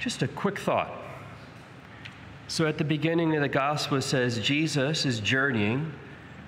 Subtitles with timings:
[0.00, 0.90] Just a quick thought.
[2.48, 5.92] So at the beginning of the gospel, it says Jesus is journeying,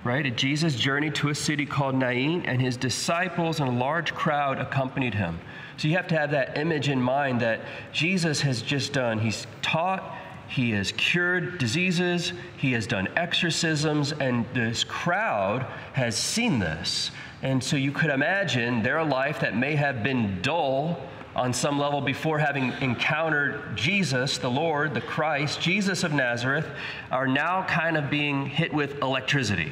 [0.03, 0.35] right?
[0.35, 5.13] Jesus journeyed to a city called Nain, and his disciples and a large crowd accompanied
[5.13, 5.39] him.
[5.77, 7.61] So you have to have that image in mind that
[7.91, 10.17] Jesus has just done, he's taught,
[10.47, 17.11] he has cured diseases, he has done exorcisms, and this crowd has seen this.
[17.43, 20.99] And so you could imagine their life that may have been dull
[21.35, 26.67] on some level before having encountered Jesus, the Lord, the Christ, Jesus of Nazareth,
[27.11, 29.71] are now kind of being hit with electricity.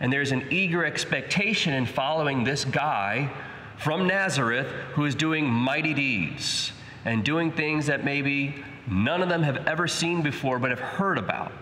[0.00, 3.30] And there's an eager expectation in following this guy
[3.78, 6.72] from Nazareth who is doing mighty deeds
[7.04, 11.18] and doing things that maybe none of them have ever seen before but have heard
[11.18, 11.52] about.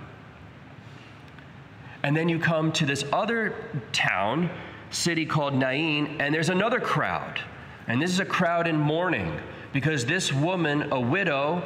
[2.02, 3.54] And then you come to this other
[3.93, 4.51] town,
[4.91, 7.41] city called Nain, and there's another crowd.
[7.87, 9.38] And this is a crowd in mourning
[9.73, 11.62] because this woman, a widow,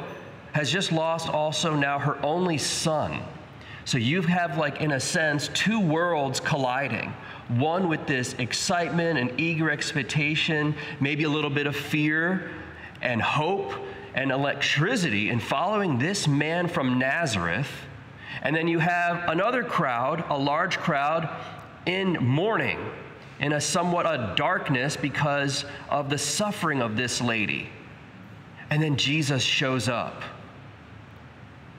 [0.53, 3.21] has just lost also now her only son.
[3.85, 7.13] So you have, like, in a sense, two worlds colliding.
[7.47, 12.51] One with this excitement and eager expectation, maybe a little bit of fear
[13.01, 13.73] and hope
[14.13, 17.69] and electricity in following this man from Nazareth.
[18.41, 21.29] And then you have another crowd, a large crowd,
[21.85, 22.79] in mourning,
[23.39, 27.69] in a somewhat a darkness because of the suffering of this lady.
[28.69, 30.23] And then Jesus shows up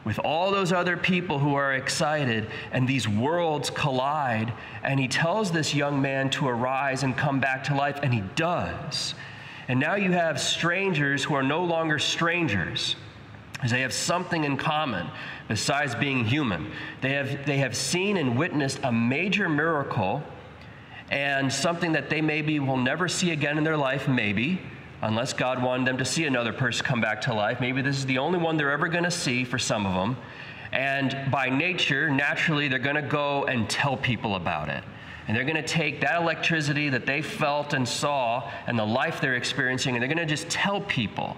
[0.04, 4.52] with all those other people who are excited, and these worlds collide.
[4.82, 8.22] And he tells this young man to arise and come back to life, and he
[8.34, 9.14] does.
[9.68, 12.96] And now you have strangers who are no longer strangers.
[13.52, 15.06] Because they have something in common
[15.48, 16.72] besides being human.
[17.02, 20.22] They have, they have seen and witnessed a major miracle
[21.10, 24.60] and something that they maybe will never see again in their life, maybe
[25.02, 27.60] unless God wanted them to see another person come back to life.
[27.60, 30.16] Maybe this is the only one they're ever going to see for some of them.
[30.72, 34.84] And by nature, naturally, they're going to go and tell people about it.
[35.26, 39.20] And they're going to take that electricity that they felt and saw and the life
[39.20, 41.36] they're experiencing, and they're going to just tell people.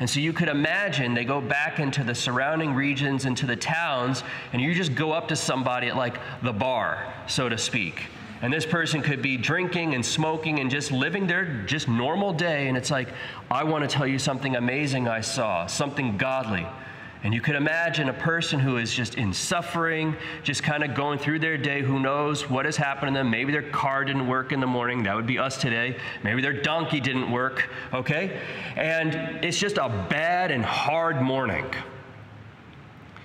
[0.00, 4.24] And so you could imagine they go back into the surrounding regions, into the towns,
[4.52, 8.02] and you just go up to somebody at like the bar, so to speak.
[8.44, 12.68] And this person could be drinking and smoking and just living their just normal day.
[12.68, 13.08] And it's like,
[13.50, 16.66] I want to tell you something amazing I saw, something godly.
[17.22, 21.18] And you could imagine a person who is just in suffering, just kind of going
[21.18, 23.30] through their day, who knows what has happened to them.
[23.30, 25.04] Maybe their car didn't work in the morning.
[25.04, 25.96] That would be us today.
[26.22, 28.38] Maybe their donkey didn't work, okay?
[28.76, 31.64] And it's just a bad and hard morning.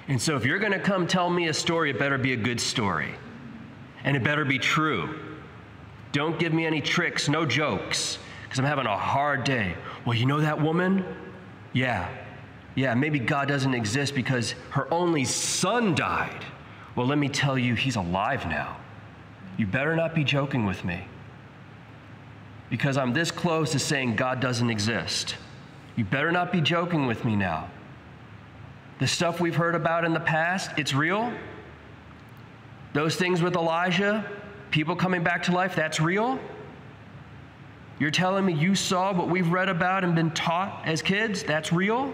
[0.07, 2.37] And so if you're going to come tell me a story, it better be a
[2.37, 3.15] good story.
[4.03, 5.19] And it better be true.
[6.11, 9.75] Don't give me any tricks, no jokes, because I'm having a hard day.
[10.05, 11.05] Well, you know that woman?
[11.73, 12.09] Yeah,
[12.75, 16.45] yeah, maybe God doesn't exist because her only son died.
[16.95, 18.77] Well, let me tell you, he's alive now.
[19.57, 21.03] You better not be joking with me
[22.69, 25.35] because I'm this close to saying God doesn't exist.
[25.95, 27.69] You better not be joking with me now.
[28.99, 31.33] The stuff we've heard about in the past, it's real.
[32.93, 34.25] Those things with Elijah,
[34.71, 36.39] people coming back to life, that's real.
[37.99, 41.43] You're telling me you saw what we've read about and been taught as kids?
[41.43, 42.13] That's real?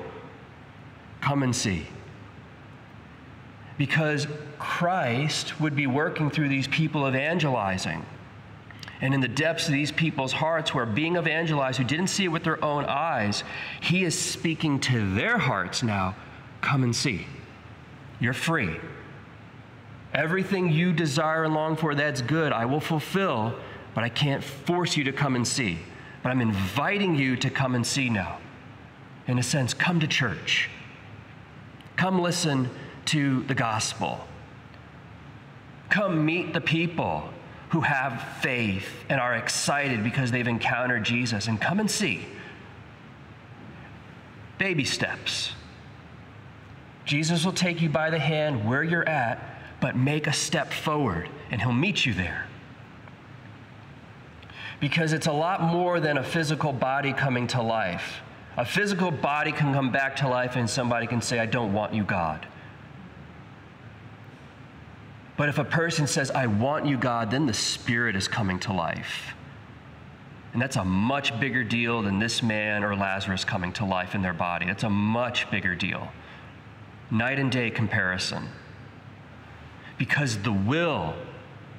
[1.21, 1.85] Come and see.
[3.77, 4.27] Because
[4.57, 8.05] Christ would be working through these people evangelizing.
[9.01, 12.25] And in the depths of these people's hearts who are being evangelized, who didn't see
[12.25, 13.43] it with their own eyes,
[13.81, 16.15] he is speaking to their hearts now.
[16.61, 17.27] Come and see.
[18.19, 18.77] You're free.
[20.15, 22.53] Everything you desire and long for, that's good.
[22.53, 23.53] I will fulfill,
[23.93, 25.77] but I can't force you to come and see.
[26.23, 28.39] But I'm inviting you to come and see now.
[29.27, 30.69] In a sense, come to church.
[31.97, 32.69] Come listen
[33.05, 34.25] to the gospel.
[35.89, 37.29] Come meet the people
[37.69, 42.25] who have faith and are excited because they've encountered Jesus, and come and see.
[44.57, 45.51] Baby steps.
[47.03, 49.54] Jesus will take you by the hand where you're at,
[49.85, 52.47] but make a step forward, and He'll meet you there.
[54.79, 58.21] Because it's a lot more than a physical body coming to life.
[58.57, 61.93] A physical body can come back to life and somebody can say, I don't want
[61.93, 62.47] you, God.
[65.37, 68.73] But if a person says, I want you, God, then the spirit is coming to
[68.73, 69.35] life.
[70.53, 74.23] And that's a much bigger deal than this man or Lazarus coming to life in
[74.23, 74.65] their body.
[74.65, 76.07] It's a much bigger deal.
[77.11, 78.49] Night and day comparison.
[79.97, 81.15] Because the will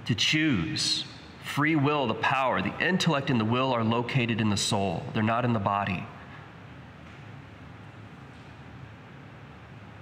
[0.06, 1.04] to choose,
[1.44, 5.22] free will, the power, the intellect and the will are located in the soul, they're
[5.22, 6.06] not in the body.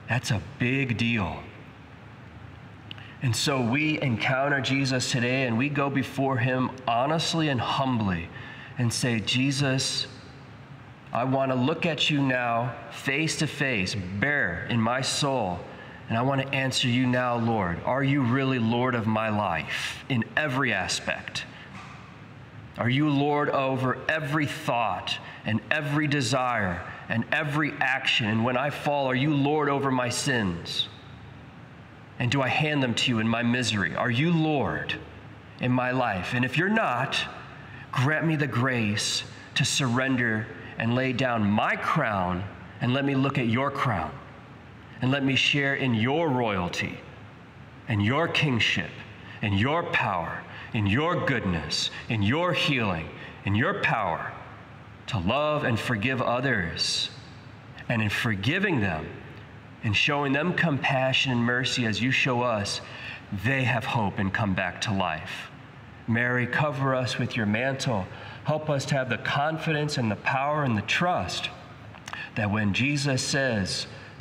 [0.09, 1.43] That's a big deal.
[3.23, 8.29] And so we encounter Jesus today and we go before him honestly and humbly
[8.77, 10.07] and say, Jesus,
[11.11, 15.59] I want to look at you now face to face, bare in my soul.
[16.09, 17.83] And I want to answer you now, Lord.
[17.85, 21.45] Are you really Lord of my life in every aspect?
[22.77, 25.17] Are you Lord over every thought
[25.47, 28.27] and every desire and every action?
[28.27, 30.89] And when I fall, are you Lord over my sins?
[32.19, 33.97] And do I hand them to you in my misery?
[33.97, 34.95] Are you Lord
[35.61, 36.35] in my life?
[36.35, 37.19] And if you're not,
[37.93, 39.25] grant me the grace
[39.55, 40.47] to surrender
[40.79, 42.45] and lay down my crown
[42.81, 44.13] and let me look at your crown
[45.01, 46.99] and let me share in your royalty
[47.89, 48.91] and your kingship
[49.43, 50.43] and your power,
[50.73, 53.09] in your goodness, in your healing,
[53.45, 54.33] in your power
[55.07, 57.11] to love and forgive others.
[57.89, 59.07] And in forgiving them,
[59.85, 62.81] and showing them compassion and mercy as you show us,
[63.45, 65.51] they have hope and come back to life.
[66.09, 68.07] Mary, cover us with your mantle.
[68.45, 71.51] Help us to have the confidence and the power and the trust
[72.35, 73.87] that when Jesus says,